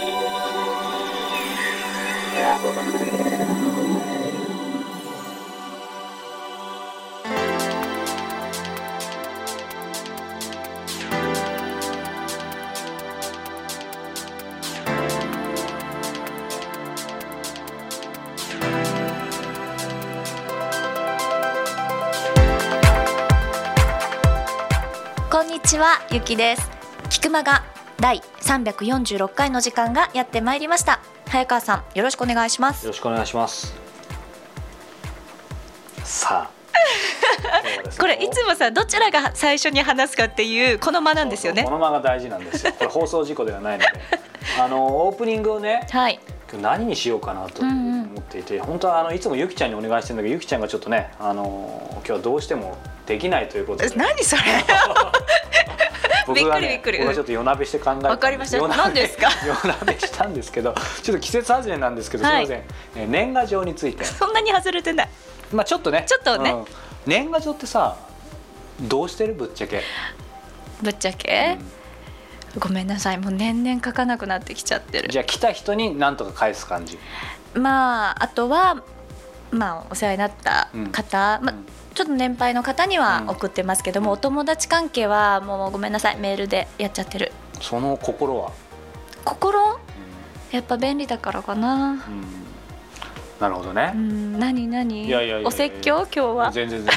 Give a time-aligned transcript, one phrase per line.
[0.00, 0.06] こ
[25.42, 26.70] んにちはゆきです。
[27.10, 27.69] 菊間が
[28.00, 31.00] 第346回の時間がやってまいりました。
[31.28, 32.86] 早川さんよろしくお願いします。
[32.86, 33.74] よろしくお願いします。
[36.02, 36.50] さあ。
[38.00, 41.62] これいつもさどちらが最初に話すかっていうこの間なんですよね。
[41.64, 42.72] この間が大事なんですよ。
[42.72, 43.86] これ放送事故ではないので。
[44.58, 46.18] あのオープニングをねはい。
[46.58, 53.94] 何にしようかなと思っていて、本当はあのいつもゆきちゃんにお願いしてるんだけどゆきちゃんがちょっとねあの今日はどうしてもできないということで。
[53.94, 54.42] 何それ
[56.34, 56.98] 僕がびっくりびっくり。
[56.98, 58.68] ね僕がちょっと夜鍋して考えたわかりました。
[58.68, 59.28] 何ですか？
[59.46, 62.46] 夜鍋したんですけどちょっと季節外れなんですけど、はい。
[62.46, 64.04] すみません、えー年賀状について。
[64.04, 65.08] そんなに外れてない。
[65.52, 66.50] まあちょっとねちょっとね。
[66.50, 66.64] うん。
[67.06, 67.96] 年賀状ってさ
[68.80, 69.34] どうしてる？
[69.34, 69.82] ぶっちゃけ、
[70.82, 71.58] ぶっちゃけ、
[72.58, 73.18] ごめんなさい。
[73.18, 75.08] もう年々書かなくなってきちゃってる。
[75.08, 76.98] じゃあ来た人に何とか返す感じ。
[77.54, 78.82] まああとは
[79.50, 83.30] まあお世話になった方、まあうんちょっと年配の方にはうん。
[83.30, 87.32] 送ってますけども、お友達関係はもうごめんなさいメールでやっちゃってる。
[87.60, 88.52] その心は、
[89.24, 89.78] 心？
[90.52, 91.74] やっぱ便利だからかな。
[91.74, 91.90] うん。
[91.92, 92.00] うん
[93.40, 93.92] なるほどね。
[93.94, 94.38] う、ん。
[94.38, 95.12] 何何？
[95.44, 96.02] お説教？
[96.02, 96.50] 今日は？
[96.52, 96.94] 全然全然。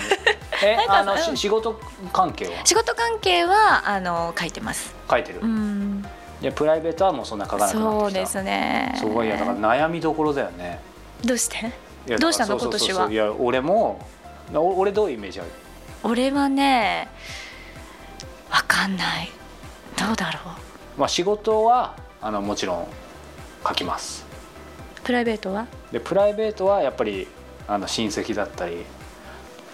[0.63, 1.79] え あのし仕事
[2.13, 2.51] 関係は？
[2.63, 4.93] 仕事関係はあの書いてます。
[5.09, 6.05] 書いてる、うん。
[6.39, 7.99] でプライベートはもうそんな書かなくなってきた。
[8.01, 8.93] そうですね。
[8.97, 10.79] すごいやだから悩みどころだよね。
[11.25, 11.71] どうして？
[12.19, 13.11] どうしたの今年は？
[13.11, 14.05] いや俺も
[14.53, 15.49] お俺どういうイメージある？
[16.03, 17.07] 俺はね
[18.51, 19.31] わかんない。
[19.97, 20.39] どうだろ
[20.97, 20.99] う？
[20.99, 22.87] まあ仕事はあのもちろん
[23.65, 24.25] 書きます。
[25.03, 25.67] プライベートは？
[25.91, 27.27] でプライベートはやっぱり
[27.67, 28.83] あの親戚だったり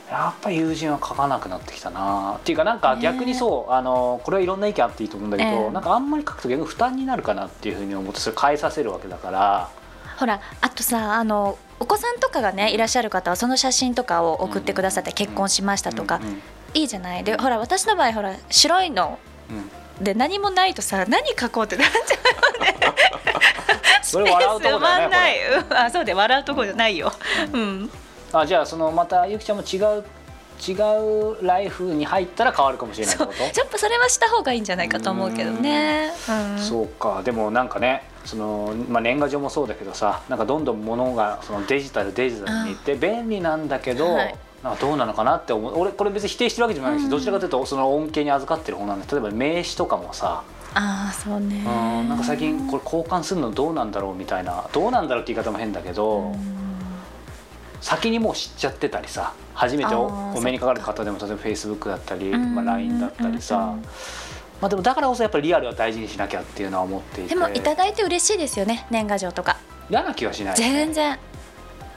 [0.09, 2.35] やっぱり友人は書かなくなってきたな。
[2.37, 9.69] っていうかなんかね逆にそう、あのこれはいろんな意見あっていいと思うんだけど、ええなんかあんまり書くと逆に負担になるかなっていうふうに思ってそれ変えさせるわけだから。
[10.17, 16.19] ほらあとさあのお子さんとかがねいらっしゃる方はその写真とかを送ってくださって結婚しましたとか
[16.73, 17.23] いいじゃない？
[17.23, 19.17] でほら私の場合ほら白いの
[19.49, 20.03] うん。
[20.03, 21.99] で何もないとさ何書こうってなっちゃ
[24.17, 27.11] うよねあそうで笑うとこじゃないよ。
[27.53, 27.89] うん。
[28.33, 30.03] あじゃあそのまたゆきちゃんも違う
[30.67, 30.73] 違
[31.41, 33.43] うライフに入ったら変わるかもしれないってこと？
[33.43, 36.11] やっぱそれはした方がいいんじゃないかと思うけどね。
[36.27, 36.59] うん。
[36.59, 37.21] そうか。
[37.23, 44.35] でもなんかねその、まあ、年賀状もそうだけどさなんかどんどん物がそのデジタルデジタルにいって便利なんだけど、はい。
[44.63, 45.79] なんかどうなのかなって思う。
[45.79, 47.09] 俺これ別に否定してるわけじゃないし、うん。
[47.09, 50.43] どちらかというとその恩恵に預かってる方なんで例えば名刺とかもさ、
[50.75, 51.63] ああそうね。
[51.65, 54.69] うんなんか最近これ交換するのどうなんだろうみたいな。
[54.71, 56.35] どうなんだろうって言い方も変だけど、
[57.81, 62.53] 先にもう知っちゃってたりさ初めてお目にかかる方でも例えば Facebook だったり、うん。
[62.53, 63.83] まあ、LINE だったりさ、うんうん
[64.61, 67.29] まあ、でもだからこそやっぱりリアルは大事にしなきゃっていうのは思っていて。
[67.29, 69.57] でもいただいて嬉しいですよね年賀状とか。
[69.89, 71.17] 嫌な気はしない、全然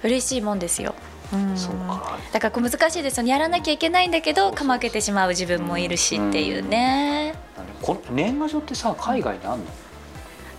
[0.03, 0.95] 嬉しいもんですよ。
[1.33, 1.57] うん。
[1.57, 2.19] そうか。
[2.33, 3.31] だからこう難しいですよね。
[3.31, 7.35] やらなきゃいけないんだけどかまけてしまう自分もいるしっていうね。
[7.83, 9.65] この年賀状ってさ海外にあんの、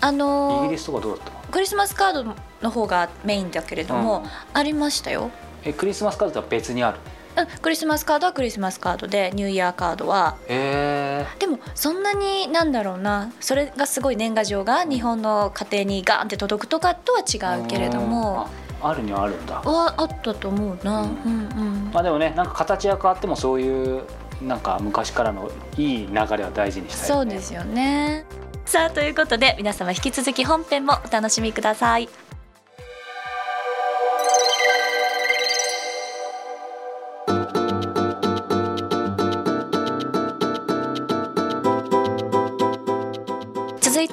[0.02, 1.32] あのーイギリスとかどうだった？
[1.32, 4.30] のクリスマスカードの方がメインだけれども、うん。
[4.54, 5.32] ありましたよ、
[5.64, 6.98] えクリスマスカードとは別にある？
[7.36, 10.36] うん、クリスマスカードはクリスマスカードでニューイヤーカードは。
[10.48, 13.32] へえでもそんなになんだろうな。
[13.40, 18.48] それがすごい年賀状が日本の家庭にガーンって届くとかとは違うけれども。
[18.82, 19.62] ああるにはあるんだ。
[19.62, 21.92] はあったと思うな、ううんんうん。
[21.94, 24.04] まあでもねなんか形が変わってもそういう
[24.42, 27.32] なんか昔からのいい流れは大事にしたいよね。
[27.32, 28.26] そうですよね。
[28.66, 32.08] さあということで皆様引き続き本編もお楽しみください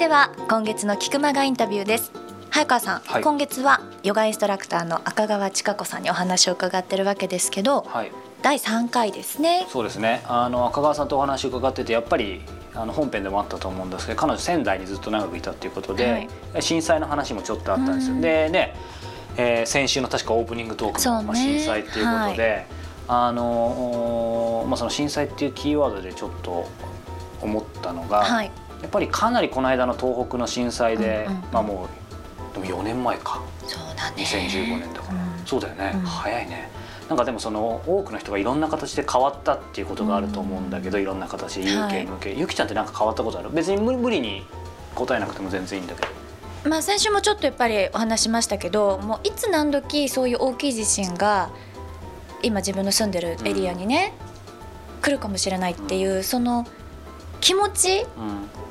[0.01, 2.11] 続いては今月の菊間がインタビューです。
[2.49, 3.23] 早川さん、はい。
[3.23, 8.13] 今月はヨガインストラクターの赤川千佳子さんにお話を伺ってるわけですけどはい。
[8.41, 9.67] 第3回ですね。
[9.69, 10.23] そうですね。
[10.25, 12.41] あの赤川さんとお話を伺っててやっぱり
[12.75, 16.29] あの本編でもあったと思うんですけど彼女仙台にずっと長くいたっていうことで、
[16.61, 18.21] 震災の話もちょっとあったんですよ、うん。
[18.23, 18.75] でね、
[19.37, 21.27] えー先週の確かオープニングトークも、ね。
[21.27, 22.65] まあ、震災っていうことで、
[23.07, 26.67] あのまあ、その震災っていうキーワードでちょっと
[27.43, 28.51] 思ったのが、はい
[28.83, 31.39] やっぱりかなりこの間の東北の震災で、うんうん。
[31.39, 31.89] うんまあも
[32.53, 33.41] うでも4年前か。
[33.67, 34.25] そうだね。
[34.25, 35.13] 2015年だか。
[35.13, 35.47] ら、うん。
[35.47, 36.01] そうだよね、うん。
[36.01, 36.71] 早いね。
[37.09, 42.07] なんかでもその多くの人がいろんな形で変わったっていうことがあると思うんだけど、いろんな形で有はい形。
[42.07, 43.51] 無形、ゆきちゃんってなんか変わったことある？
[43.51, 44.45] 別に無無理に
[44.95, 46.09] 答えなくても全然いいんだけど。
[46.69, 51.49] まあ、先週もちょっとやっぱりお話しましたけどもういつ何時そういう大きい地震が
[52.43, 54.13] 今自分の住んでるエリアにね、
[54.97, 56.67] うん、来るかもしれないっていう、その
[57.41, 58.07] 気持ち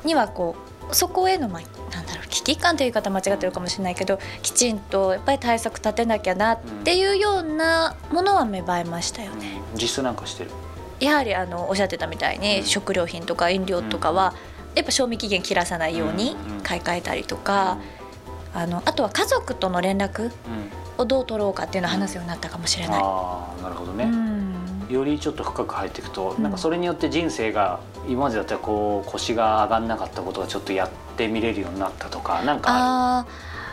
[0.03, 0.55] にはこ
[0.91, 9.61] うそこへの、まあ、なんだろう危機感という言い方間違ってるかもしれないけどきちんとやっぱり対策立てなきゃなっていうようなものは芽生えましたよね。
[9.75, 10.51] 実質なんかしてる？
[10.99, 14.33] やはりあのおっしゃってたみたいに、食料品とか飲料とかは、
[14.75, 17.77] やっぱ賞味期限切らさないように買い替えたりとか、
[18.53, 20.31] あのあとは家族との連絡
[20.97, 22.99] をどう取ろうかっていうのを話すようになったかもしれない。
[23.01, 24.05] あなるほどね、
[24.89, 33.25] よりちょっと深く入っていくと、なんかそれによって人生が今までだったらこう腰が上がんなかったことがちょっとやってみれるようになったとかなんかあ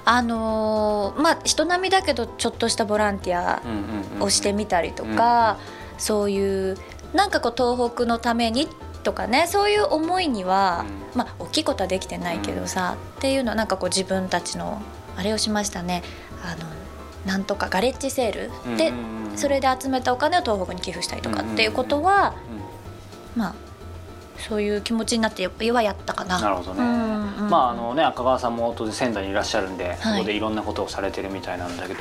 [0.04, 3.62] あのー、まあ人並みだけどちょっとしたボランティア
[4.20, 5.58] をしてみたりとか、
[5.98, 6.76] そういう
[7.14, 8.68] なんかこう東北のために
[9.02, 10.84] とかねそういう思いには、
[11.14, 14.82] うん、まあ大きいことはできてないけどさ、うん、っていうのはなんかこう自分たちの
[15.16, 16.02] あれをしましたね。
[16.44, 16.85] あの
[17.26, 18.92] なんとかガレッジセールで、
[19.34, 22.34] それで集めたお金を東北に寄付したりとかっていうことは、
[23.34, 23.54] まあ
[24.38, 26.40] そういう気持ちになってはやったかな。
[26.40, 26.80] なるほどね。
[26.80, 32.00] まああのね赤川さんも当然仙台にいらっしゃるんで、はい、ここでいろんなことをされてるみたいなんだけど。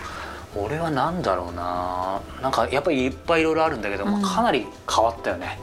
[0.58, 2.22] 俺は何だろうな。
[2.42, 5.60] なんかやっぱりいっぱいいろいろあるんだけど、うん、かなり変わったよね。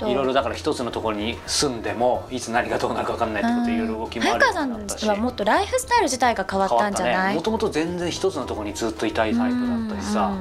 [0.00, 7.34] いろいろだから一つのところに住んでもいつ何がどうなるか分かんないってこといろいろ動きもある早川さんはもっとライフスタイル自体が変わったんじゃない？
[7.34, 10.32] もともと全然一つのところにずっといたいタイプだったしさ、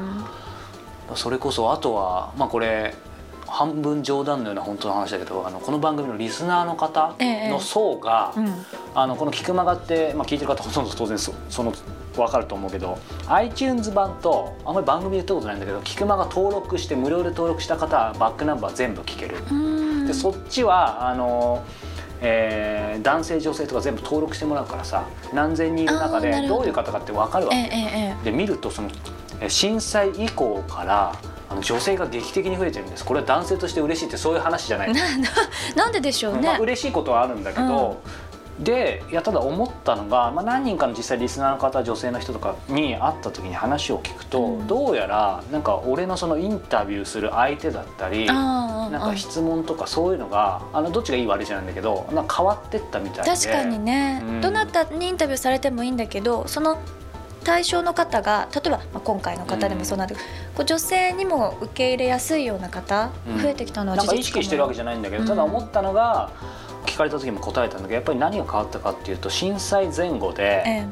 [1.15, 2.95] それこそあとはまあこれ
[3.49, 8.43] 半分冗談のような本当の話だけどあのこの番組のリスナーの方の層が、ええ。
[8.43, 8.65] うん、
[8.95, 11.73] あのこの「菊間が」って、まあ、聞いてる方ほとんど当然その
[12.15, 12.97] 分かると思うけど
[13.27, 19.37] iTunes 版とあんまり番組で言ったことないんだけど菊間が登録して無料で登録した方はバックナンバー全部聞ける。
[20.07, 21.63] でそっちはあの
[22.21, 26.59] えー、男性女性とか全部登録してもらうからさ何千人いる中でど。
[26.59, 28.89] ういう方かって分かるわけ、ええ、で見るとその
[29.47, 31.15] 震災以降から
[31.49, 33.05] あの女性が劇的に増えてるんです。
[33.05, 34.93] これは男性として嬉しいってそういう話じゃない。
[35.75, 38.01] なんででしょうね、まあ、嬉しいことはあるんだけど、
[38.57, 53.31] うん、でいやただ思ったのが、まあ、何人かの実際リスナーの方女性の人とかに会った時に話を聞くと、うん、どうやらなんか俺のそのインタビューする相手だったりなんか質問とかそういうのがあのどっちがいい悪いじゃないんだけどなんか変わってったみたいで。
[53.31, 56.77] 確かにね、うん、どなたにインタビューされてもいいんだけどその
[57.43, 66.31] 対象の方が例えば、まあ、今回の方でもそうなんだけど、うん、こう女性にも受け入れやすいような方、増えてきたのは事実か意識してるわけじゃないんだけど、ただ思ったのが
[66.85, 70.87] 聞かれた時も答えたんだけどやっぱり何が変わったかっていうと震災前後で、ええ。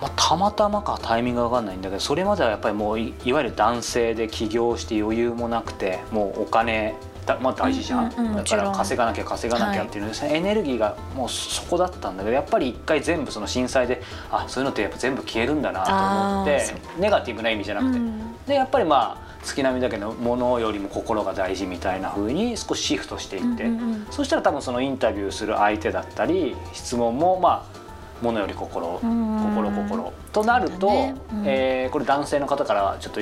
[0.00, 7.09] まあ、たまたまかタイミングが分かんないんだけどそれまではやっぱりもういわゆる男性で起業して余裕もなくてもうお金だ、
[7.40, 8.12] まあ、大事じゃん。
[8.16, 27.80] うんうん、だから稼がなきゃ稼がなきゃっていうのではい、エネルギーがもうそこだったんだけどやっぱり一回全部その震災であそういうのってやっぱ全部消えるんだなと思ってネガティブな意味じゃなくて、うん、でやっぱりまあ月並みだけどものよりも心が大事みたいなふうに少しシフトしていって、うんうんうん、そしたら多分そのインタビューする相手だったり質問もまあ
[28.22, 31.14] ものより心心心となると、ね。
[31.32, 33.20] うん、えー、これ男性の方からちょっと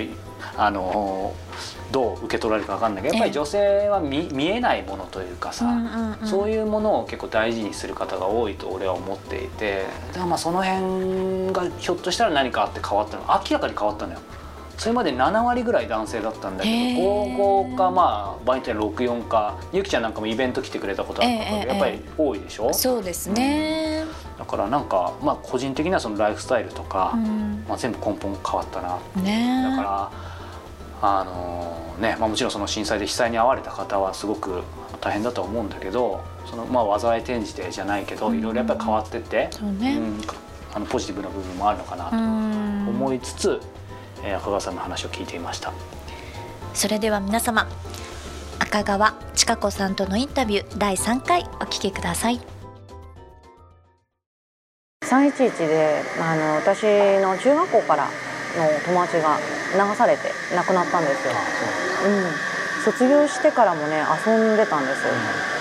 [0.56, 1.34] あの
[1.90, 14.18] どう受け取られるか分かんないけどやっぱり女性は見見えないものというかさ、うんうんうん、そういうものを結構大事にする方が多いと俺は思っていてだからまあその辺がひょっとしたら何かあって変わったの明らかに変わったのよ。
[14.76, 22.72] それまで7割ぐらい男性だったんだけど55かまあ場合によっては64かゆきちゃんなんかもイベント来てくれたことあったからやっぱり多いでしょ？
[22.72, 30.12] そうですね、うん、だからなんかまあ個人的にはそのライフスタイルとか、うん、まあ、全部根本変わったな、ね、だから
[31.00, 34.62] あのねまあ、もちろんその震災で被災に遭われた方はすごく
[35.00, 39.50] 大変だと思うんだけどそのまあ災い転じてじゃないけど、いろいろやっぱり変わってって、
[39.80, 39.98] ね。
[39.98, 40.20] うん、
[40.72, 42.16] あのポジティブな部分もあるのかなと
[42.90, 43.60] 思いつつ、
[44.24, 45.72] えー、赤川さんの話を聞いていました。
[46.72, 47.68] それでは皆様
[48.60, 52.40] 赤川千佳子さんとのインタビュー第3回お聞きください。
[55.02, 56.84] 311であの私
[57.22, 58.10] の中学校からの
[58.84, 59.38] 友達が
[59.74, 61.32] 流されて亡くなったんですよ、
[62.06, 62.08] う。
[62.08, 65.12] ん、卒業してからもね遊んでたんですよ、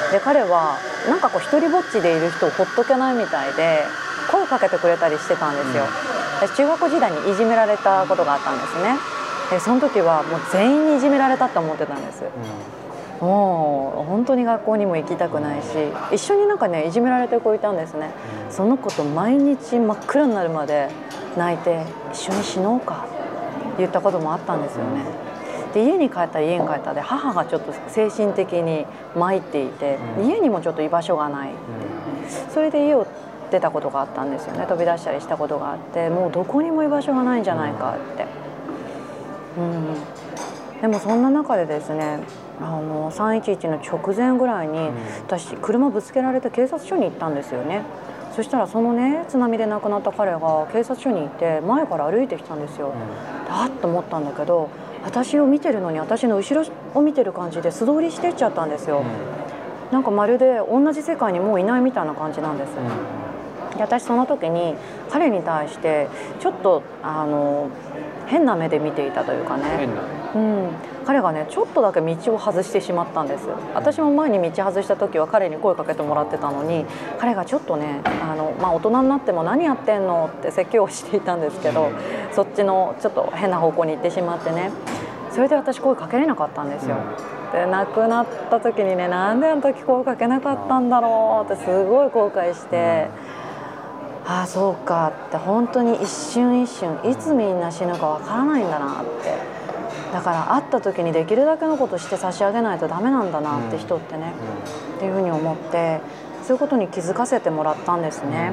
[0.05, 0.77] うん、で彼は
[1.09, 3.83] なんかこう一人ぼっちでいる人をほっとけないみたいで
[4.31, 6.47] 声かけてくれたりしてたんですよ、うん。
[6.47, 8.97] 私中学校時代にいじめられたことがあったんですね。
[9.49, 12.29] でその時はもう全員にいじめられたって思ってたんです、うん、
[13.21, 15.67] もう本当に学校にも行きたくないし
[16.11, 18.11] 一緒になんかねいじめられてる子いたんですね、
[18.47, 20.89] うん、その子と毎日真っ暗になるまで
[21.35, 23.05] 泣いて一緒に死のうか
[23.77, 25.05] 言ったこともあったんですよね。
[25.73, 31.51] で家に帰ったら家に帰ったで母がちょっと精神的に参っていて、家にもちょっと居場所がない
[32.49, 33.05] それで家を
[33.51, 34.65] 出たことがあったんですよね。
[34.65, 38.25] 飛び出したりしたことがあってもうどこにも居場所がないんじゃないかって。
[39.57, 39.95] うん、
[40.81, 42.19] でもそんな中でですね
[42.59, 44.89] あの311の直前ぐらいに
[45.27, 47.83] 私車ぶつけられて警察署に行ったんですよね。
[48.35, 52.93] そしたらそのね津波で亡くなった彼が警察署にいて前から歩いてきたんですよ、
[53.49, 54.69] だっと思ったんだけど
[55.03, 59.03] 私を見てるのに私の後ろを見てる感じで素通りしてっちゃったんですよ、
[59.91, 62.75] なんかまるで同じ世界にもういないみたいな感じなんです、
[63.75, 64.75] で私その時に
[65.09, 66.07] 彼に対して
[66.39, 67.71] ちょっとあの
[68.27, 69.89] 変な目で見ていたというかね、
[70.37, 70.69] うん、
[71.05, 76.85] 彼がねちょっとだけ道を外してしまったんです私も前に道外した時は彼に声かけてもらってたのに
[77.17, 81.89] 彼がちょっとねあの、まあ、大人になっても何やってんのって説教をしていたんですけど
[82.33, 84.71] そっちのちょっと変な方向に行ってしまってね
[85.31, 86.97] それで私声かけれなかったんですよ。
[87.53, 93.07] で亡くなった時にねなんであの時声かけなかったんだろうってすごい後悔して。
[94.29, 99.56] ああそうかって本当に一瞬一瞬いつみんな死ぬかわからないんだなって
[100.17, 104.33] だから会った時にできるだけのことして差し上げないとダメなんだなって人ってね、
[104.95, 106.01] っていうふうに思って
[106.41, 108.51] そういうことに気づかせてもらったんですね。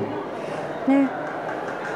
[0.86, 1.08] で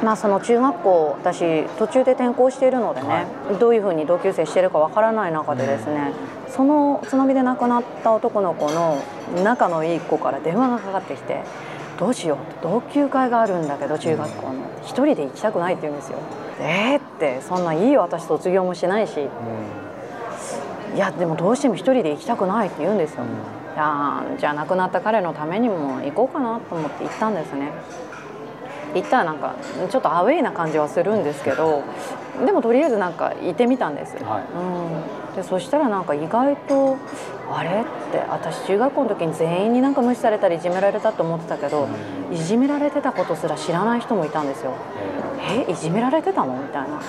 [0.02, 3.22] まあ、その中学校私途中で転校しているのでね、は
[3.52, 6.12] い、どういうふうに同級生してるかわからない中でですね、
[6.48, 9.02] その津波で亡くなった男の子の
[9.42, 11.42] 仲のいい子から電話がかかってきて
[11.98, 14.54] どうしよう同級会があるんだけど中学校の。
[14.82, 16.18] 一人で行きたくないって言うんですよ。
[16.60, 23.22] えー、ってそんないいよ私卒業もしないし、うん、いやでもどうしても一人で行きたくないって言うんですよ。
[23.22, 27.72] うん、いやじゃあ亡くなった彼のためにも行こうかなと思って行ったんですね。
[28.94, 29.54] 行ったらなんか
[29.90, 31.82] ちょっとアウェイな感じはするんですけど
[32.44, 34.44] でもとりあえずなんかいてみたんです、はい、
[35.30, 36.96] うん、でそしたらなんか意外と
[37.50, 41.88] あれって私中学校の時に全員になんか無視されたりいじめられたと思ってたけど、
[42.30, 44.74] いじめられてたことすら知らない人もいたんですよ。
[45.40, 46.54] えいじめられてたの？
[46.54, 47.00] みたいなあ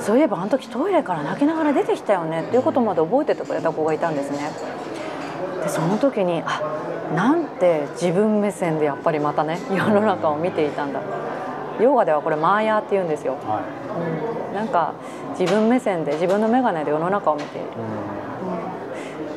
[0.00, 4.50] そういえばあの時トイレから泣きながら出てきたよねっていうことまで覚えててくれた子がいたんですね。
[5.62, 6.60] でその時にあ
[7.14, 11.00] なんて自分目線でやっぱりまたね世の中を見ていたんだ
[11.80, 13.62] ヨガではこれマーヤーって言うんですよ、はい、
[14.00, 14.94] うん、なんか
[15.38, 17.68] 自分目線で自分の眼鏡で世の中を見ている、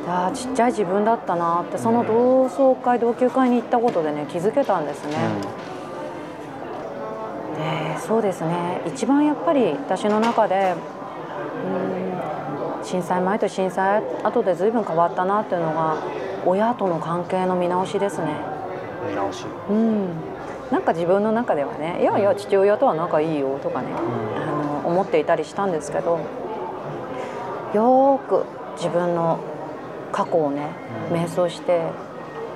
[0.05, 5.17] うん、あちっちゃい自分だったなってその同窓会同級会に行ったことでね気づけたんですね、
[7.49, 8.81] うん、でそうですね。
[8.85, 10.75] 一番やっぱり私の中で
[12.83, 15.97] 震災前と震災後で随分変わったなっていうのが
[16.45, 18.35] 親との関係の見直しですね。
[19.07, 19.45] 見直し。
[19.69, 20.07] うん。
[20.71, 23.97] なんか自分の中ではねいやいや父親とは仲いいよとかね、うん、
[24.41, 26.19] あの思っていたりしたんですけど
[27.73, 28.45] よく
[28.77, 29.39] 自分の
[30.11, 30.69] 過去をね、
[31.09, 31.81] うん、瞑想して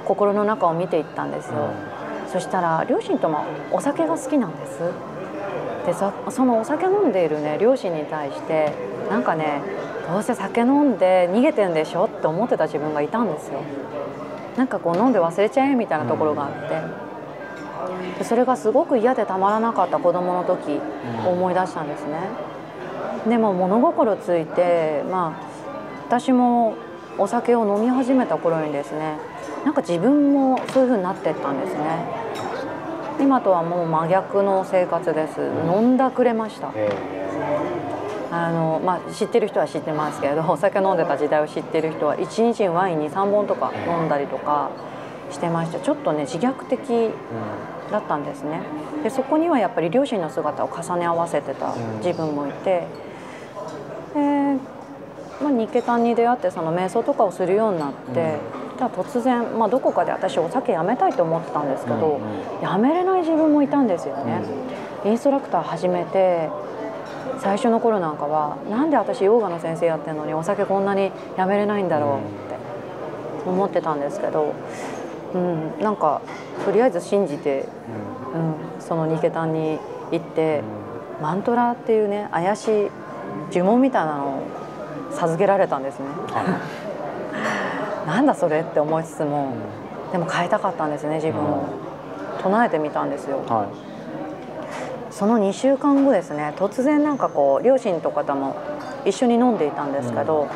[0.06, 1.72] 心の中を見ていったんですよ、
[2.26, 4.80] うん、そしたら両親ともお酒が好きなんです。
[5.88, 8.74] でそのお酒飲んでいるね両親に対して
[9.10, 9.62] なんかね
[10.08, 13.62] どうせ酒飲んで逃げてんでしょって思ってた自分がいたんですよ。
[14.58, 16.68] なんかこう飲んで忘れちゃえみたいなところがあって。
[16.70, 17.07] で
[18.24, 20.80] それがすごく嫌でたまらなかった子供の時
[21.26, 22.20] 思い出したんですね。
[23.28, 25.48] でも物心ついてまあ
[26.08, 26.76] 私も
[27.18, 29.18] お酒を飲み始めた頃にですね
[29.66, 31.82] なんか自分もそういう風になってったんですね。
[33.20, 35.42] 今とはもう真逆の生活です。
[35.42, 36.72] 飲んだくれました。
[38.30, 44.70] あのまあ、知ってる人は知ってますけれどお酒飲んでた時代を知ってる人は1日にワイン23本とか飲んだりとか
[45.32, 45.80] してました。
[45.80, 47.12] ちょっとね自虐的
[47.92, 48.62] だったんですね。
[49.04, 52.88] でそこにはやっぱり両親の姿を重ね合わせてた自分もいて、
[54.14, 54.58] で
[55.42, 58.38] まあ、ニケタンに出会ってその瞑想とかをするようになって、
[58.78, 62.20] じゃ突然、まあ、どこかで私お酒やめたいと思ってたんですけど、
[62.62, 64.42] やめれない自分もいたんですよね。
[65.06, 66.50] インストラクター始めて
[67.40, 72.22] 最初の頃なんかはなんで私ヨガの先生やってるのにお酒こんなにやめれないんだろうっ
[73.46, 74.54] て思ってたんですけど、
[75.36, 76.22] うん、なんか
[76.68, 77.64] とりあえず信じて、
[78.34, 79.80] うん、そのニケタンに
[80.12, 80.64] 行って、
[81.22, 82.92] マントラっていうね怪しい
[83.54, 84.44] 呪文みたいなのを
[85.14, 86.06] 授けられたんですね。
[88.06, 89.54] なんだそれって思いつつも、
[90.12, 91.64] でも変えたかったんですね自分を、
[92.42, 93.38] 唱えてみたんですよ。
[93.48, 93.68] はい。
[95.10, 98.58] その2週間後ですね突然なんかこう両親とかとも
[99.06, 100.48] 一緒に飲んでいたんですけど、うん、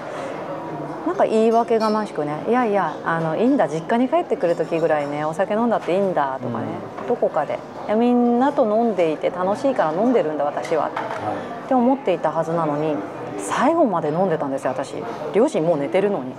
[1.06, 6.66] なんか言い訳がましくね「いやいやあのいいんだ実家に帰ってくる時ぐらいねお酒飲んだっていいんだ」とかね、
[7.02, 7.60] うん、どこかで。
[7.88, 10.92] いやみんなと飲んでいて楽しいから飲んでるんだ私は、はい、
[11.66, 12.96] って思っていたはずなのに
[13.40, 14.94] 最後まで飲んでたんですよ私。
[15.34, 16.34] 両親もう寝てるのに。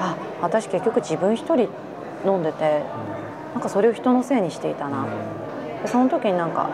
[0.00, 1.68] あ私結局自分一人
[2.26, 2.82] 飲んでて
[3.54, 5.06] なんかそれを人のせいにしていたな、
[5.86, 6.70] その時になんか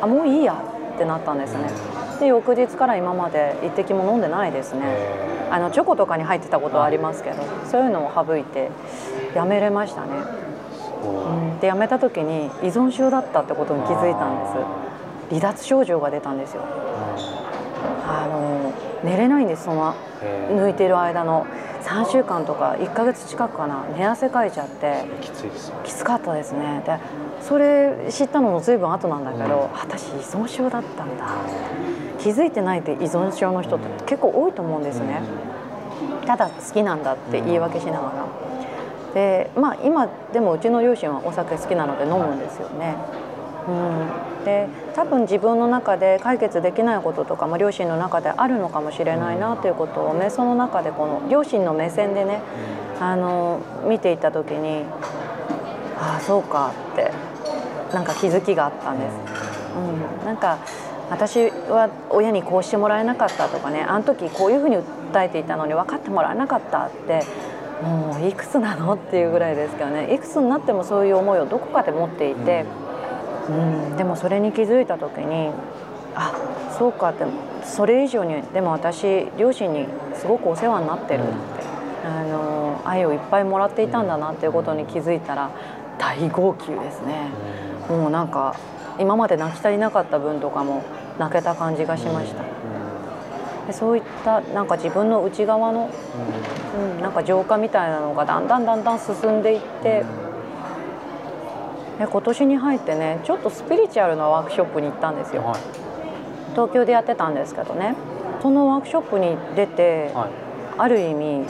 [0.00, 0.54] あもういいや
[0.94, 1.70] ってなったんですね
[2.18, 5.26] で翌日から今まで一滴も飲んでないですね。
[5.50, 7.36] あのチョコとかに入ってたことはありますけど
[7.70, 8.70] そういうのを省いて
[9.34, 10.08] やめれましたね、
[11.04, 11.56] う。
[11.56, 14.52] ん、でやめた時に依存症だったってことに気づいたんです。
[15.28, 16.62] 離脱症状が出たんですよ。
[18.08, 18.72] あの
[19.04, 19.94] 寝れないんですその
[20.50, 21.46] 抜いてる間の。
[21.86, 23.84] 3週間とか1か月近くかな。
[23.96, 25.04] 寝汗かいちゃって。
[25.20, 26.82] きついですきつかったですね。
[26.84, 26.98] で
[27.40, 31.26] それ知ったのも随分後なんだけど、うん、私依存症だったんだ
[32.26, 35.22] 気づいてないって依存症の人って結構多いと思うんですね、
[36.20, 38.26] うん、ただ好きなんだって言い訳しながら。
[39.14, 42.96] でまあ今でもうちの両親はお酒好きなので飲むんですよね、
[43.68, 52.42] うん、で多分自分の中で解決できないこととかも両親の中であるのかもしれないなということを瞑想の中でこの両親の目線でね
[53.00, 54.84] あの見ていた時に
[55.98, 57.12] ああそうかって
[57.94, 59.14] なんか気づきがあったんです。
[60.20, 60.58] うん、なんか
[61.10, 67.22] 私は親にこうしてもらえなかったとかねあの時こういうふうに訴えていたのに分かってもらえなかったって
[67.82, 72.64] もういくつなのっていうぐらいですけどねいくつになってもそういう思いをどこかで持っていて、
[73.48, 75.50] うん、でもそれに気づいた時に
[76.14, 76.34] あ
[76.78, 77.24] そうかって
[77.62, 81.32] それ以上にでも私両親にすごくお世話になってるって、
[82.04, 85.50] あの愛をいっぱいもらっていたんだなっていうことに気づいたら
[85.98, 87.28] 大号泣ですね。
[87.88, 88.56] もうなんか
[88.98, 90.82] 今まで泣き足りなかった分とかも
[91.18, 92.42] 泣けた感じがしました。
[93.66, 95.90] でそういったなんか自分の内側の、
[96.76, 100.04] うん、なんか浄化みたいなのがだんだんだんだん進んでいって、
[101.98, 105.60] で今年に入ってねちょっとスピリチュアルなワークショップに行ったんですよ、はい、
[106.52, 107.96] 東京でやってたんですけどね。
[108.40, 110.30] そのワークショップに出て、はい、
[110.78, 111.46] ある意味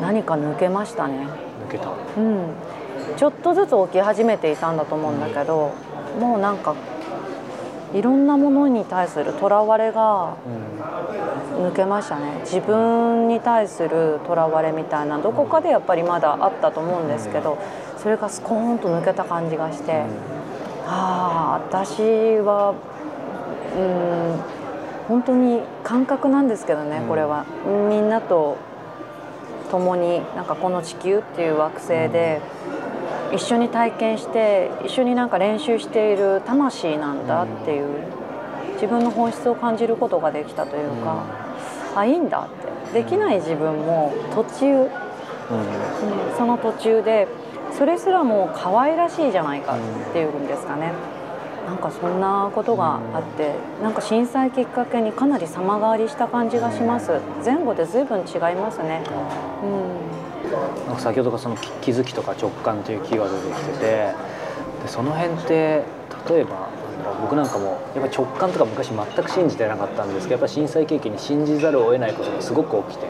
[0.00, 1.26] 何か抜けましたね。
[1.66, 2.54] 抜けた、うん、
[3.16, 5.72] ちょっとずつ起き始めていたんだと思うんだけど、
[6.20, 6.76] もうなんか
[7.92, 10.36] いろんなものに対するとらわれが
[11.58, 12.40] 抜けましたね。
[12.44, 17.58] 自分に対するとらわれみたいなどこかでやっぱりまだあったと思うんですけど
[17.98, 20.04] それがスコーンと抜けた感じがして
[20.86, 22.00] ああ私
[22.38, 22.74] は
[23.76, 24.40] うん
[25.08, 27.44] 本当に感覚なんですけどねこれは。
[27.88, 28.56] みんなと
[29.70, 32.40] 共になんかこの地球っていう惑星で。
[33.32, 37.88] 一緒に体験して一緒になんか練習している魂なんだっていう
[38.74, 41.24] 自分の本質を感じることができたというか、
[41.92, 43.02] うん、あいいんだって。
[43.02, 44.88] できない自分も途中、うん、うん、
[46.36, 47.28] その途中で
[47.76, 50.92] それすらも可愛らしいじゃないかっていうんですかね。
[51.66, 57.20] なんかそんなことがあって、なんか震災きっかけにかなり様変わりした感じがします。
[57.44, 59.02] 前後で随分違いますね。
[59.62, 59.99] うん
[60.98, 64.14] 先ほどからその気づきとか直感というキーワードできててで
[64.88, 65.84] その辺って
[66.28, 66.68] 例えば
[67.22, 73.06] 僕なんかもやっぱ直感とか昔全く信じてなかったんですけどやっぱ震災経験に信じざるを得ないことがすごく起きて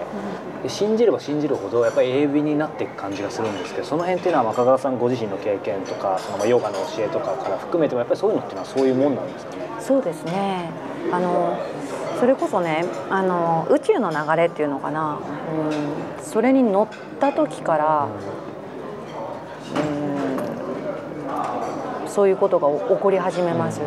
[0.62, 9.68] で信じれば信じるほどやっぱり鋭敏になっていく感じがするんですけどその辺っていうのは中川さんご自身の経験とかそのヨガの教えとかから含めてもやっぱりそういうのっていうのはそういうもんなんですかね？
[9.80, 10.70] そうですね。
[11.10, 11.58] あの
[12.20, 18.08] それこそねあの宇宙の流れっていうのかな、うん、それに乗った時から、
[22.02, 23.80] うん、そういうことが起こり始めます。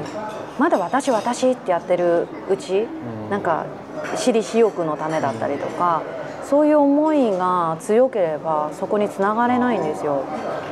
[0.60, 2.88] まだ私私ってやってるうち、
[3.30, 3.66] なんか
[4.16, 6.04] 私利私欲のためだったりとか、
[6.44, 10.24] そういう思いが強ければそこにつながれないんですよ。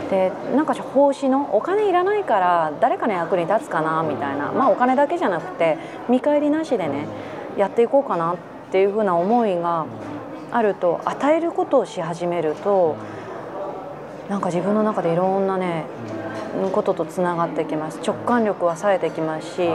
[0.10, 4.52] でなんか奉仕のお金いらないから誰かの役に立つかなみたいな。
[4.52, 5.78] まあお金だけじゃなくて
[6.10, 7.08] 見返りなしでね
[7.58, 8.38] やっていこうかなっ
[8.72, 9.86] ていうふうな思いが
[10.52, 12.96] あると与えることをし始めると
[14.30, 15.86] なんか自分の中でいろんなね
[16.72, 18.00] こととつながってきます。
[18.06, 19.70] 直感力は冴えてきますし、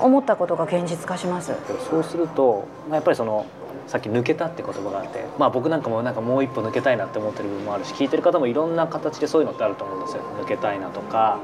[0.00, 1.52] 思ったことが現実化します。
[1.90, 3.46] そうするとやっぱりその
[3.86, 10.22] さっき「抜けた」って言葉があって、まあ、僕なんかもなんかもう一歩抜けたいなって思ってる部分もあるし聞いてる方もいろんな形でそういうのってあると思うんですよ。
[10.40, 11.38] 抜けたいなとか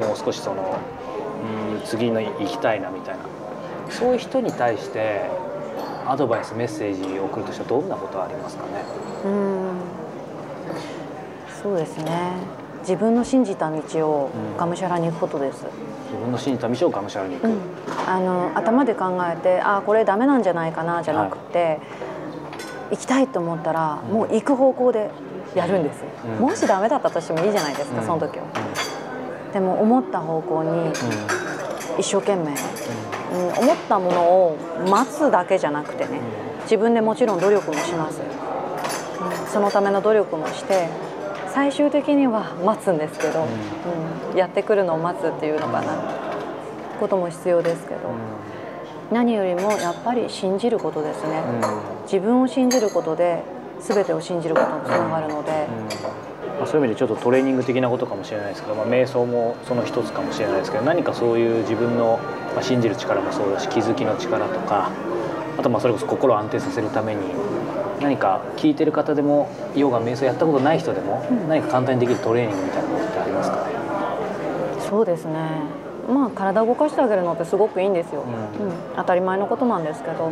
[0.00, 0.76] もう少しその
[1.72, 3.24] うん次の行きたいなみたいな。
[3.90, 5.30] そういう人に対して
[6.06, 8.70] アドバイスメッセージを送るとしたらどんなことありますかね？
[9.24, 9.70] うん。
[11.62, 12.32] そうですね。
[12.80, 15.64] 自分の信じた道をがむしゃらに行くことです、
[16.10, 17.58] 自分の信じた道をがむしゃらに行く、うん、
[18.06, 21.80] あの頭で考えてああこれダメなんじゃないかなじゃなくて、はい、
[22.90, 25.10] 行きたいと思ったら、うん、もう行く方向で
[25.54, 28.44] やるんです、うん、もしダメだったとしてもいいじゃないですか、その時は、
[29.54, 30.92] でも思った方向に
[31.98, 32.54] 一生懸命、
[33.34, 36.20] うん、思ったものを待つだけじゃなくてね
[36.62, 40.88] 自分でもちろん努力もします、うん、そのための努力もして
[41.52, 43.46] 最終的には待つんですけど、
[44.32, 46.34] うん、やってくるのを待つっていうのかな。
[46.98, 48.00] ことも必要ですけど、
[49.12, 51.42] 何よりもやっぱり信じることですね、
[52.04, 53.42] 自分を信じることで
[53.80, 55.66] 全てを信じることにつながるので。
[56.54, 62.20] まあ、そういう意味でちょっとトレーニング的なことかもしれないですけど、まあ、瞑想もその一つかもしれないですけど何かそういう自分の、
[62.54, 64.90] まあ、信じる力もそうだし気づきの力とか
[65.58, 67.22] あとまあそれこそ心を安定させるために
[68.00, 73.56] 何か聞いてる方でもヨガ瞑想やったことない人でも、何か簡単にできるトレーニングみたいなものってありますか？
[73.56, 73.62] ね
[74.88, 75.34] そうですね。
[76.08, 80.30] まあ体を動かしてあげるのってすごくいいんですよ、うん、うん、当たり前のことなんですけど。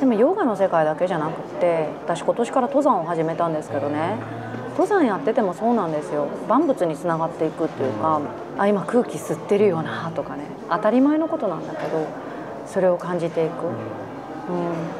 [0.00, 4.18] でもヨガの世界だけじゃなくって私今年から登山を始めたんですけどね
[4.76, 6.28] 登山やっててもそうなんですよ。
[6.48, 8.20] 万物につながっていくっていうか、
[8.58, 10.44] あ今空気吸ってるよなとかね。
[10.68, 12.06] 当たり前のことなんだけど
[12.66, 13.66] それを感じていく、
[14.50, 14.52] う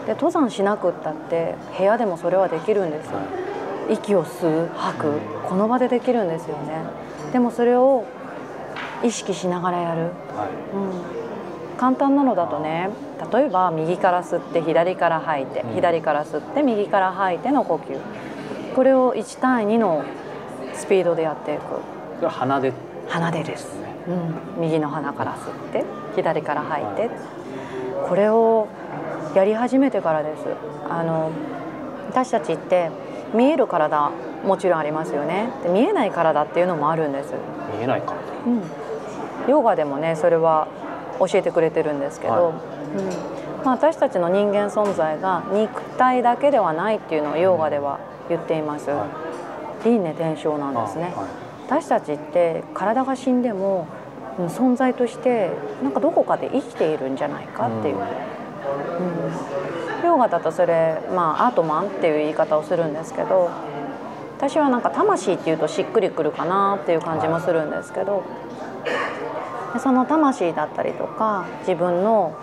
[0.03, 3.19] ん、で登山しなくったって部屋でもそれはできるんですよ。
[3.91, 5.13] 息を吸う吐く
[5.47, 6.83] この場でできるんですよね。
[7.33, 8.05] でもそれを
[9.05, 10.11] 意識しながらやる、うん、
[11.77, 12.89] 簡単なのだとね
[13.31, 18.01] 例えば右から吸って左から吐いて、左から吸って右から吐いての呼吸
[18.77, 20.05] これを1対2の
[20.75, 21.63] スピードでやっていく。
[21.63, 21.81] こ
[22.21, 22.75] れは鼻で？
[23.09, 23.75] 鼻でです、
[24.07, 25.85] うん、右の鼻から吸って
[26.15, 27.11] 左から吐いて、はい、
[28.07, 28.69] これを
[29.35, 30.45] やり始めてからです。
[30.91, 31.31] あの
[32.11, 32.91] 私たちって
[33.33, 34.11] 見える体
[34.45, 35.49] もちろんありますよね。
[35.63, 37.33] で見えない体っていうのもあるんです。
[37.79, 38.15] 見えない体、
[38.47, 40.69] うん、ヨガでもねそれは
[41.19, 42.53] 教えてくれてるんですけど、はい、う
[43.63, 43.65] ん。
[43.65, 49.07] まあ、私たちの人間存在が肉体だけではないっていうのをヨガでは、うん言っています、は
[49.85, 51.13] い、輪廻転生なんですね、はい、
[51.67, 53.87] 私たちって体が死んでも
[54.39, 55.51] 存在として
[55.83, 58.05] なんかどこかで生きているんじゃないかっていう、うん、う
[60.03, 63.51] ん、ヨガだとそれまあアートマンっていう言い方をするんですけど
[64.37, 68.19] 私はなんか魂っていうとしっくりくるかなっていう感じもするんですけど、
[69.73, 72.37] はい、その魂だったりとか自分の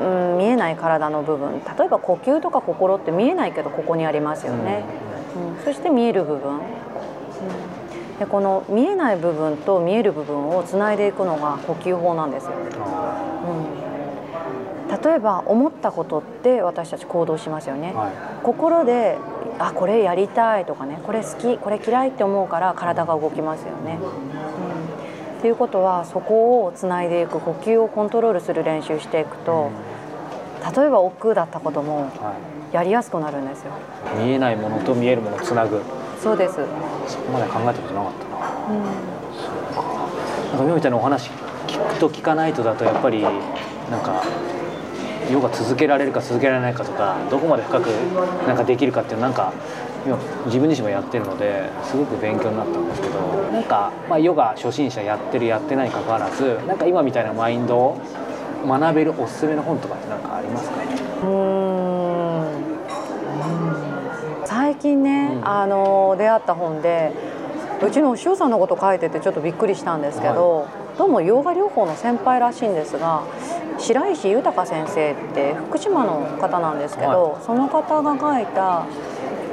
[0.00, 1.60] うん、見えない体の部分。
[1.78, 4.84] 例えば呼吸とか心って見えないけどここにありますよね、
[5.58, 6.60] うん、そして見える部分、うん、
[8.18, 12.54] でこの見えない部分と見える部分をつないでいくのが呼吸法なんですよ、う
[14.94, 19.18] ん、例えば思ったことって私たち行動しますよね、はい、心で
[19.58, 29.70] あこれやりたいとかねこれ好きこれ嫌いって思うから体が動きますよね、うん、っていうことはそこをつないでいく呼吸をコントロールする練習していくと、
[30.76, 32.10] 例えば億劫だったことも
[32.72, 33.72] やりやすくなるんですよ、
[34.04, 35.80] はい、見えないものと見えるものをつなぐ。
[36.20, 36.54] そうです。
[37.06, 38.84] そこまで考えたことなかったな、うん、
[39.36, 39.82] そうか。
[40.50, 41.30] なんかみみたいなお話
[41.66, 43.32] 聞くと聞かないとだとやっぱりなん
[44.02, 44.24] か
[45.30, 47.86] ヨガ続けられるか続けられないかとかどこまで深く
[48.46, 49.52] なんかできるかっていうなんか
[50.06, 50.16] 今
[50.46, 53.20] 自分自身もやってるのですごく勉強になったんですけど
[53.52, 58.00] なんか、まあ、ヨガ初心者やってるやってないかかわらずなんか今みたいなマインドを
[58.66, 60.76] 学べるおすすめの本とかって何かありますか？
[61.26, 61.58] うん。
[64.44, 67.12] 最近ね、うん、あの出会った本で
[67.82, 73.22] うちのお塩さんのこと書いててちょっとびっくりしたんですけど、はい、どうもヨガ療法の先輩らしいんですが
[73.78, 78.86] 白石豊先生って福島の方なんですけど、はい、その方が書いた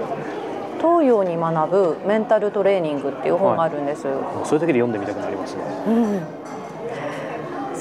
[0.82, 4.14] 「東洋に学ぶメンタルトレーニング」っていう本があるんです、は
[4.44, 6.22] い、それだけで読んでみたくなりますね、うん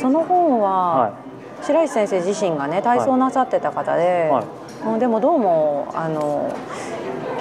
[0.04, 1.14] その本は、
[1.62, 6.54] 白石先生自身がね体操なさってた方で、はい、でもどうもあの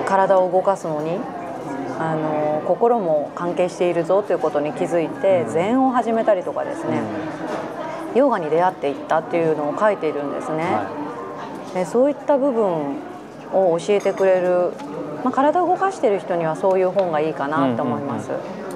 [0.05, 1.19] 体を動かすのに
[1.99, 7.01] あの心も関係しているぞということに気づいて禅を始めたりとかですね、
[8.15, 10.63] ヨガに出会っていったっていうのを書いているんですね。
[10.63, 10.87] は
[11.71, 12.95] い、でそういった部分
[13.51, 14.71] を教えてくれる、
[15.21, 18.29] まあ、体を動かしている人にはそういう本がいいかなと思います。
[18.29, 18.72] うんうんうん、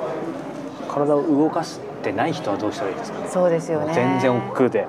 [0.97, 3.27] 体を動かすってない人はどうしたらいいですか？
[3.27, 3.93] そうですよね。
[3.93, 4.87] 全然億劫で。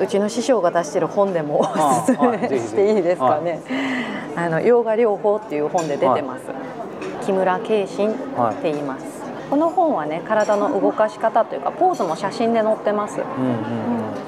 [0.00, 3.60] うちの師匠が出してる本でもおすすめしていいですかね。
[4.36, 6.44] あのヨガ療法っていう本で出てます、
[7.26, 8.14] 木村慶心っ
[8.62, 9.04] て言います、
[9.50, 13.50] この本はね体の動かし方というかポーズも写真で載ってます、うんうん。
[13.50, 14.27] うん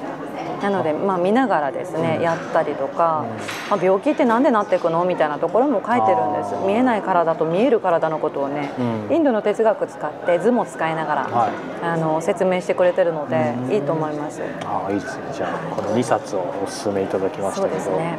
[0.61, 3.25] なので、まあ、見ながらですね、やったりとか、
[3.69, 5.03] まあ、病気って何でなっていくの？
[5.05, 6.55] みたいなところも書いてるんです。
[6.65, 8.71] 見えない体と見える体のことをね、
[9.09, 11.51] インドの哲学使って図も使いながら、はい、
[11.85, 14.41] あの説明してくれてるので、いいと思います。
[14.65, 15.23] ああいいですね。
[15.33, 17.81] じゃあこの2冊をおすすめいただきましたけど。
[17.81, 18.17] そうですね、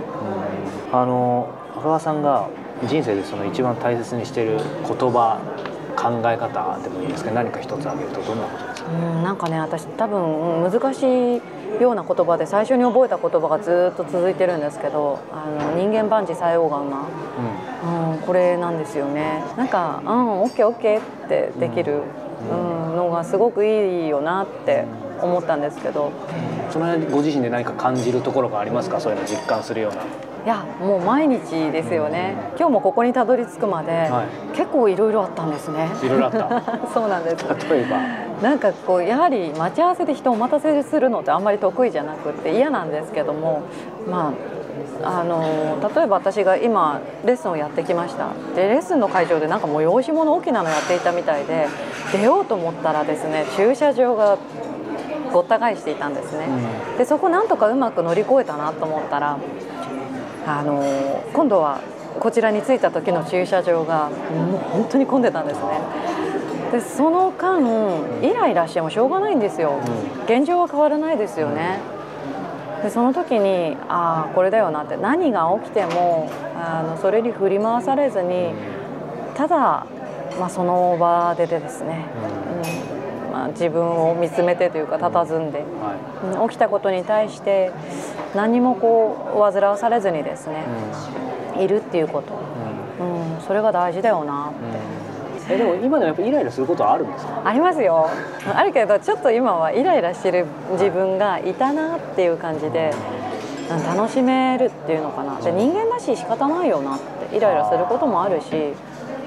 [0.93, 2.49] うん、あの赤川さんが
[2.87, 5.39] 人生でその一番大切にしている言葉
[5.97, 11.41] 考え方でもいいですけど何か一つ挙げるとどんなことですか、うんなんかね私多分難しい
[11.81, 17.07] ような言葉で最初に覚えた言葉がずっと続いてるんですけどあの人間万事塞翁が馬、
[17.85, 18.13] うん。
[18.13, 19.43] うん、これなんですよね。
[19.57, 22.03] なんか「うんオッケーオッケー」ってできる、
[22.51, 22.55] う
[22.93, 24.85] ん、のがすごくいいよなって
[25.21, 26.13] 思ったんですけど。
[26.71, 28.99] その辺ご自身で何か感じるところがありますか？
[28.99, 30.03] そういうの実感するような。
[30.45, 35.89] いやもう毎日ですよね、今日もここにたどり着くまで、はい、結構いろいろあったんですね。
[36.03, 36.63] いろいろあった。
[36.93, 37.45] そうなんです。
[37.71, 37.97] 例えば
[38.43, 43.63] なんかこうやはり待ち合わせで人をお待たせするのってあんまり得意じゃなくて嫌なんですけども
[44.09, 44.35] ま
[45.03, 48.33] ああの例えば私が今レッスンをやってきました。
[48.55, 51.69] でレッスンの会場でなんか催し物大きなのやっていたみたいで
[52.13, 54.39] 出ようと思ったらですね駐車場が
[55.33, 56.47] ごった返していたんですね、
[56.93, 59.39] うん、でそこなんとかうまく乗り越えたなと思ったら
[60.47, 61.81] あの今度は
[62.21, 66.32] こちらに着いた時の駐車場がもう本当に混んでたんですね
[66.73, 67.61] でその間
[68.23, 69.79] イライラしてもしょうがないんですよ。
[70.25, 71.79] 現状は変わらないですよね。
[72.83, 78.55] でその時にああこれだよなって何が起きてもあのそれに振り回されずに
[79.35, 79.87] ただ、
[80.41, 82.07] まあ、その場ででですね、
[83.27, 83.33] うん。
[83.33, 87.71] まあ、自分を見つめてというか佇んで、はい、起きたことに対して
[88.35, 90.65] 何もこう煩わされずにですね、
[91.57, 92.35] うん、いるっていうこと、
[93.01, 95.12] うん、うん、それが大事だよなって。
[95.55, 97.43] えでも今でもやっぱイライラすることはあるんですか？
[97.45, 98.09] ありますよ。
[98.55, 102.95] あるけどちょっと今はイライラしてる自分がいたなっていう感じで
[103.69, 105.41] 楽しめるっていうのかな。
[105.41, 108.73] で人間だし仕方ないよなってイライラすることもあるし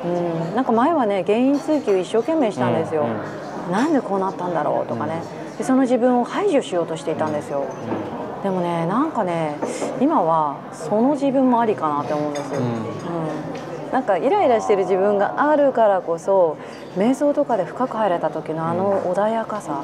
[0.04, 3.10] うんなんか前はね原因追及一生懸命したんですよ、うん
[3.68, 3.72] うん。
[3.72, 5.22] なんでこうなったんだろうとかね。
[5.58, 7.66] でその自分を排除しようとしていたんですよ。
[8.44, 9.56] でもねなんかね
[10.00, 12.74] 今はその自分もありかなって思うんですよ、うん、うん、
[13.92, 16.58] なんかイライラしてる自分があるからこそ
[16.96, 19.84] 瞑想とかで深く入れた時のあの穏やかさ、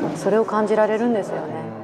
[0.00, 1.78] うん、それを感じられるんですよね。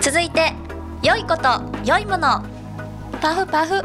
[0.00, 0.52] 続いて
[1.02, 2.57] 良いこと良いもの
[3.20, 3.82] パフパフ。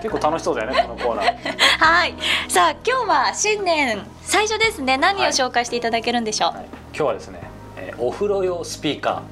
[0.00, 1.26] 結構楽しそうだよねこのコーナー。
[1.78, 2.14] はい。
[2.48, 4.96] さあ今日は新年最初ですね。
[4.96, 6.58] 何を紹介していただけるんでしょう、はい。
[6.58, 7.40] はい、今日はですね、
[7.76, 9.22] えー、お風呂用スピーカ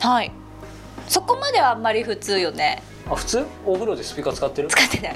[0.00, 0.08] ー。
[0.08, 0.30] はい。
[1.08, 2.82] そこまではあんまり普通よね。
[3.10, 3.46] あ普通？
[3.64, 4.68] お風呂でスピーカー使ってる？
[4.68, 5.14] 使ってない。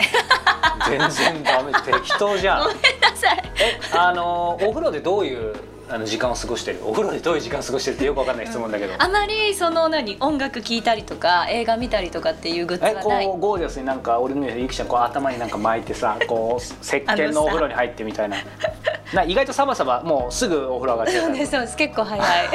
[0.88, 1.72] 全然ダメ。
[1.72, 2.62] 適当じゃん。
[2.64, 2.80] ごめんな
[3.14, 3.42] さい。
[3.60, 5.54] えあのお風呂でどういう
[5.92, 6.80] あの時間を過ごしてる。
[6.84, 13.26] お風呂でどういう時間を過ごしてるってよくわかんない質問だけど、うん、あまりその何音楽聴いたりとか映画見たりとかっていうグッズはない。
[13.26, 18.36] こうゴージャスになんか俺のゆきちゃんこう頭になんか巻いてさこう石鹸のお風呂に入ってみたいな。
[19.12, 21.76] な意外とサバサバもうすぐお風呂上がっちゃうそうです。
[21.76, 22.48] 結構早い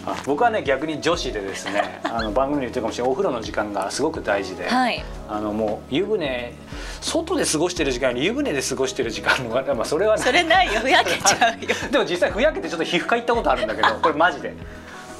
[0.25, 3.11] 僕はね逆に女子でですね あの番組で言ってるかもしれない。
[3.11, 6.53] お風呂の時間がすごく大事で、はい、あのもう湯船
[7.01, 10.79] 外で過ごしてる時間より湯船で過ごしてる時間のが、 まあ、それは、ね、それないよ。
[10.81, 11.67] ふやけちゃうよ。
[11.91, 14.53] でも実際ふやけてちょっと皮膚科行ったことあるんだけどこれマジで。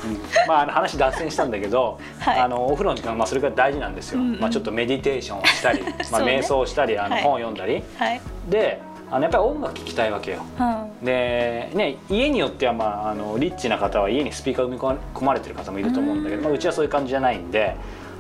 [0.04, 8.80] うん、まあ、あの話脱線したんだけど、はい、あのお風呂の時間、まあ、それが大事なんですよ、うんうん、まあ、ちょっとメディテーションをしたり、まあ、瞑想をしたり、あの本を読んだり、はい、で
[9.12, 17.76] あのやっぱり音楽聴きたいわけよ、うん、で、ね、家によっては、まあ、あのリッチな方は家にスピーカー埋め込まれてる方もいると思うんだけど、うまあ、うちはそういう感じじゃないんで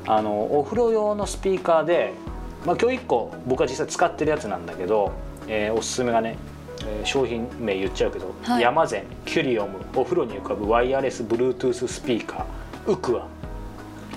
[0.05, 2.13] あのお風呂用のスピーカーで
[2.65, 5.11] まあ、今日1個僕は実際使ってるやつなんだけど、
[5.47, 6.37] えー、おすすめがね、
[6.85, 13.27] えー、商品名言っちゃうけど、はい、ヤマゼンキュリオムお風呂に浮かぶワイヤレスブルートゥーススピーカーウクア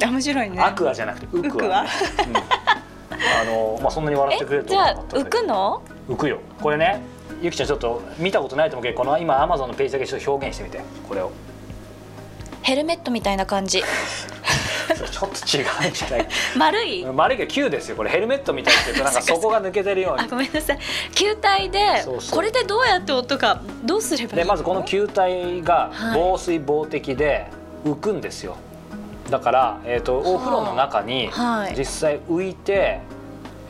[0.01, 0.61] 面白いね。
[0.61, 1.91] アクアじゃなくてウクア、ね、
[2.29, 5.83] うん、あのまあそんなに笑ってくれるとじゃあ浮くの？
[6.09, 6.39] 浮くよ。
[6.61, 7.03] これね
[7.43, 10.81] ゆきちゃんちょっと見たことないと思うけどこの今アマゾンのページだけちょっと表現してみて。
[11.09, 11.33] これを。
[12.63, 13.83] ヘルメットみたいな感じ。
[14.85, 16.29] ちょっと違うんじゃない。
[16.57, 17.05] 丸い？
[17.07, 17.97] 丸いけど球ですよ。
[17.97, 20.29] これヘルメットみたいっていうとなんか底が抜けてるように。
[20.29, 20.79] ごめんなさい。
[21.15, 21.81] 球体で
[22.31, 24.37] これでどうやって音かどうすればいい？
[24.37, 27.47] でまずこの球体が防水防滴で
[27.85, 28.57] 浮くんですよ、
[29.31, 31.31] だから、えーと、お風呂の中に
[31.77, 33.01] 実際浮いて、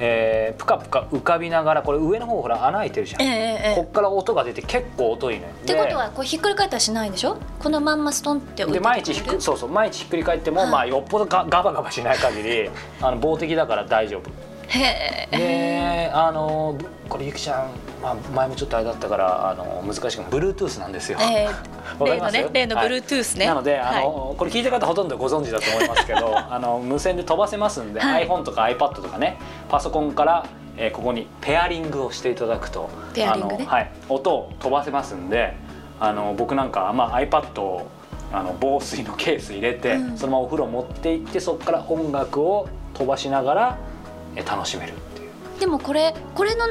[0.01, 7.37] えー、ぷかぷか浮かびながらこれ上の方ほら穴開いてるじゃん、えー、こっから音が出て結構音いいねってことはこうひっくり返ったらしないでしょ？
[7.61, 14.31] このまんまストンってで毎日ひっそうそう毎日ひっくり返っても、はい、まあよっぽどガガバガバしない限りあの防滴だから大丈夫
[14.69, 17.71] へえであのこれゆきちゃん、
[18.03, 30.45] まあ、前もちょっとあれだったからあの難しく Bluetooth なんですよ、えー、 例のね例の Bluetooth ね、はい、なのであの、はい、これ聞いた方ほとんどご存知だと思いますけど あの無線で飛ばせますんで、はい、iPhone とか iPad とかねパソコンから
[30.77, 35.55] えー、ここにペアリングをしていただくとペアリング、ね、はい、音を飛ばせますんで
[36.01, 37.87] あの僕なんか、まあ、iPad を
[38.33, 43.94] あの防水のケース入れて、うん、そのままお風呂持って行ってそこから音楽を飛ばしながら、えー、
[44.43, 45.61] 楽しめるっていう。
[45.61, 46.67] でもこれこれの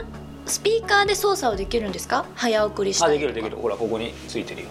[0.45, 2.25] スピーカーで操作をできるんですか？
[2.35, 3.57] 早送りしたあできるできる。
[3.57, 4.67] ほらここについてるよ。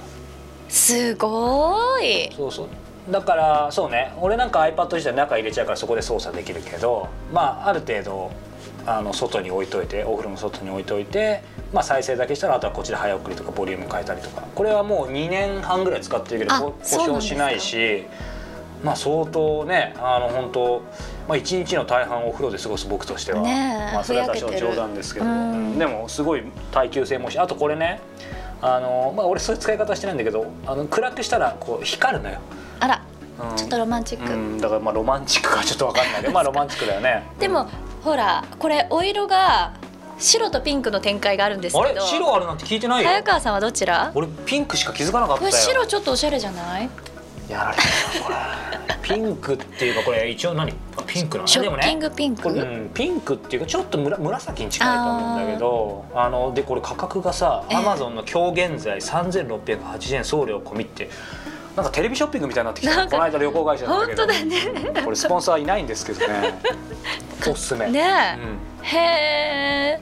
[0.69, 2.31] すごい。
[2.37, 2.69] そうそう。
[3.11, 4.13] だからそうね。
[4.21, 8.31] 俺なんか iPad 自体中入れちゃうからそこで操作できるけどまあある程度
[8.87, 14.43] あの外に置いといてお風呂の外に置いといて、まあ、再生だけしたらあとはこっちで早送りとかボリューム変えたりとか。
[14.55, 18.05] これはもう2年半ぐらい使ってるけど故障しないし
[18.85, 20.83] まあ相当ねあの本当
[21.29, 28.01] まあ、1日の大半お風呂で過ごす僕としては、まあ、それは多少冗談ですけど、うん、でもすごい耐久性もしあとこれね。
[28.61, 32.39] あの、まあ、俺そういう使い方してないんだけどあの暗くしたらこう光るのよ。
[32.81, 33.03] あら、
[33.51, 37.25] うん、ちょっとロマンチック、うん、だからまあロマンチックかちょっと分かんないけど まあロマンチックだよね。
[37.39, 37.69] でも、
[38.03, 39.73] ほらこれお色が
[40.19, 41.85] 白とピンクの展開があるんですけど。
[41.85, 42.01] あれ？
[42.01, 43.09] 白あるなんて聞いてないよ。
[43.09, 44.13] 早川さんはどちら？
[44.15, 45.51] 俺ピンクしか気づかなかったよ。
[45.51, 46.89] 白ちょっとおしゃれじゃない？
[47.49, 47.83] やられた
[48.25, 48.37] これ。
[49.03, 50.73] ピンクっていうかこれ一応何？
[51.07, 61.11] ピンクなのショッキングピンク、ね、うん、ピンクっていうかちょっと紫に近いと思うんだけどあのでこれ価格がさアマゾンの今日現在3680円送料込みって
[61.77, 63.07] なんかテレビショッピングみたいになってきた。
[63.09, 65.03] この間旅行会社だったけどね。
[65.03, 66.61] これスポンサーいないんですけどね。
[67.51, 67.91] おすすめ。
[67.91, 68.39] ね、
[68.81, 68.99] うん、へ
[69.99, 70.01] え。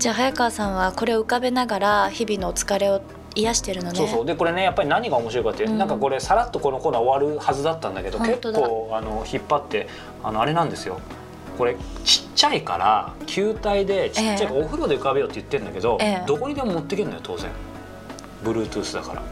[0.00, 3.00] じゃあ早川さんはこれを浮かべながら日々のお疲れを
[3.34, 3.96] 癒してるのね。
[3.96, 4.26] そうそう。
[4.26, 9.88] でこれねやっぱり何が面白いかって、うん、なんかこれさらっとこのコーナー終わるはずだったんだけど結構あの引っ張って
[10.22, 11.00] あのあれなんですよ。
[11.56, 17.50] これちっちゃいから球体でちっちゃいからお風呂で浮かべようって言ってるんだけど、ええ、どこにでも持ってけるのよ当然。
[18.42, 19.22] Bluetooth だから。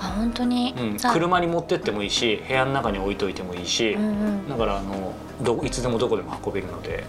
[0.00, 7.04] あ本当に、うん、車に持ってってもいいし部屋の中に置いといてもいいし、うんうん、だからあのどいつでもどこでも運べるので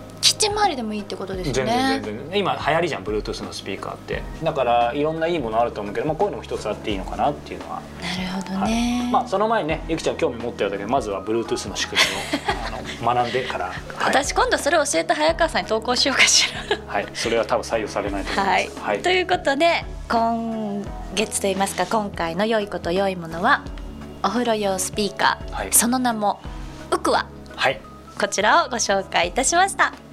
[0.50, 1.54] 周りでもいいってことですね。
[1.54, 2.40] 全然全然。
[2.40, 4.24] 今流行りじゃん Bluetooth のスピーカーって。
[4.44, 7.82] だからいろんないいものあると思うけど、まあ、こういうのも一つあっていいのかなっていうのは。
[8.02, 12.02] なるほどね、はい、まあその前にねゆきちゃん興味持ってるだけどまずは Bluetooth の仕組
[13.02, 16.78] みを学んでから、 はい、私今度それを教えた早川さんに投稿しようかしら。
[16.88, 17.06] はい。
[17.14, 23.64] それは多分採用されないと思います、はい、はい、ということで今月といいますか今回の良いこと良いものは
[24.24, 26.40] お風呂用スピーカー、はい、その名も
[26.92, 27.82] ウクワ、はい、
[28.20, 30.05] こちらをご紹介いたしました。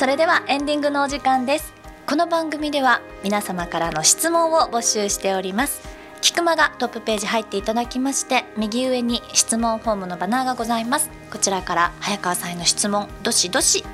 [0.00, 1.74] それではエンディングのお時間です。
[2.06, 5.86] この番組では皆様からの質問を募集しております。
[6.22, 11.10] キクマがトップページ入っていただきまして右上に質問フォームのバナーがございます。
[11.30, 13.84] こちらから早川さんへの質問どしどし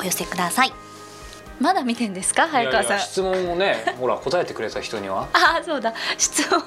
[0.00, 0.72] お寄せください。
[1.62, 2.98] まだ見てんですか早川さん？
[2.98, 5.28] 質問をねほら答えてくれた人には。
[5.32, 5.94] ああそうだ。
[6.18, 6.60] 質問。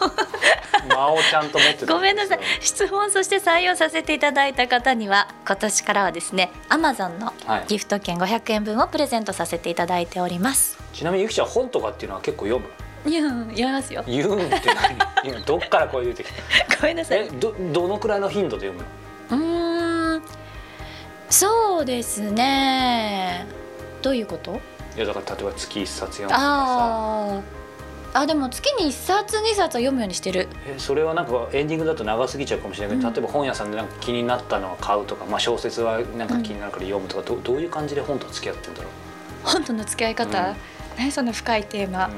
[0.88, 2.40] 間をちゃんと持ってごめんなさい。
[2.62, 7.34] 質問そして採用させていただいた方には今年からはですねアマゾンの
[7.68, 12.70] ギフト券500円分をプレゼントさせていただいております、ちなみにゆきちゃん本とかっていうのは結構読む？
[13.12, 14.04] 言う言いますよ。
[14.08, 14.98] 言うんって何？
[15.24, 16.78] 今どっからこう言うてきた？
[16.82, 17.20] ごめんなさい。
[17.20, 18.86] えどどのくらいの頻度で読
[19.30, 20.16] むの？
[20.16, 20.24] うん。
[21.30, 23.46] そうですね。
[24.02, 24.60] どういうこと？
[24.96, 27.66] いやだから例えば月一冊読むとかさ。
[28.18, 30.48] あでも月に1冊2冊は読むようにしてる。
[30.66, 38.92] えそれはなんかエンディングだと長すぎちゃうかもしれないけど、うん、例えば本屋さんでなんか気になったのは買うとか、まあ、小説はなんか気になるから読むとか、うん、どどういう感じで本と付き合ってるんだろう。
[39.44, 40.56] 本との付き合い方、うん、
[40.98, 42.14] 何その深いテーマ、うん。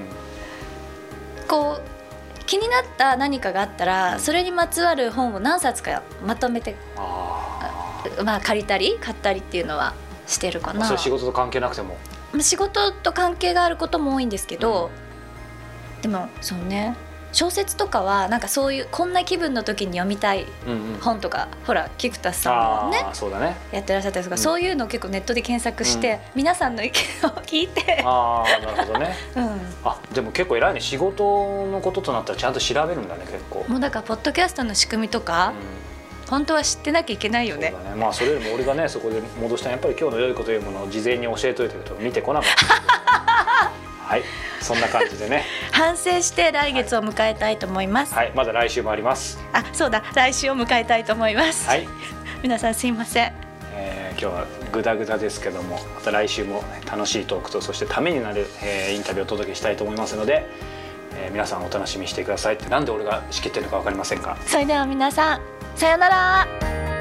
[1.48, 6.76] こう気になった何かがあったらそれにまつわる本を何冊かまとめて
[8.24, 9.96] まあ借りたり買ったりっていうのは
[10.28, 10.86] してるかな。
[10.86, 11.98] それ仕事と関係なくても
[12.42, 14.92] 仕事と関係があることも多いんですけど、
[15.98, 16.96] うん、でもそうね。
[17.34, 20.46] 小説とかはなんかそういうこんな気分の時に読みたい
[21.02, 21.60] 本とか、うん。
[21.60, 23.58] うん、ほら菊田さんもねそうだね。
[23.72, 28.02] やってらっしゃったりとか、うん、そういうのを結構ネットで検索して、うん、皆さんの意見を聞いて。
[28.04, 30.80] ああなるほどね、 うん、あでも結構偉いね。
[30.80, 33.66] 仕事のこととなったらちゃんと調べるんだね結構。
[33.68, 35.54] もうだからポッドキャストの仕組みとか、
[36.30, 37.72] 本当は知ってなきゃいけないよね。
[37.72, 37.96] ね。
[37.96, 43.72] まあそれよりも俺がねそこで戻したやっぱり今日の良いこというものを事前に教えといたけど見てこなかった。
[44.06, 44.24] はい。
[44.62, 45.46] そんな感じでね。
[45.72, 49.40] 反省して来月を迎えたいと思います、はい、はい、まだ来週もあります。
[49.54, 50.04] あそうだ。
[50.14, 51.68] 来週を迎えたいと思います。
[51.68, 51.88] はい。
[52.44, 53.34] 皆さんすいません。
[53.76, 60.46] えー、今日はグダグダですけどもまた来週も楽しいトークとそしてためになる、えー、インタビューをお届けしたいと思いますので、
[61.18, 65.42] えー、皆さんお楽しみにしてくださいってなんで俺が仕切ってるのか分かりませんかそれでは皆さん
[65.76, 66.97] さようなら。